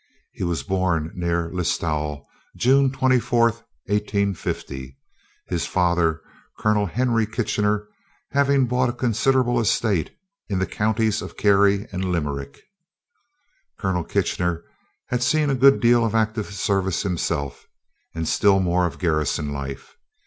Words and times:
He 0.31 0.43
was 0.43 0.63
born 0.63 1.11
near 1.13 1.51
Listowel, 1.51 2.25
June 2.57 2.91
24, 2.91 3.41
1850, 3.49 4.97
his 5.45 5.67
father, 5.67 6.21
Colonel 6.57 6.87
Henry 6.87 7.27
Kitchener, 7.27 7.87
having 8.31 8.65
bought 8.65 8.89
a 8.89 8.93
considerable 8.93 9.59
estate 9.59 10.09
in 10.49 10.57
the 10.57 10.65
counties 10.65 11.21
of 11.21 11.37
Kerry 11.37 11.85
and 11.91 12.03
Limerick. 12.05 12.61
Colonel 13.77 14.03
Kitchener 14.03 14.63
had 15.09 15.21
seen 15.21 15.51
a 15.51 15.53
good 15.53 15.79
deal 15.79 16.03
of 16.03 16.15
active 16.15 16.47
service 16.51 17.03
himself, 17.03 17.67
and 18.15 18.27
still 18.27 18.59
more 18.59 18.87
of 18.87 18.97
garrison 18.97 19.51
life. 19.53 19.97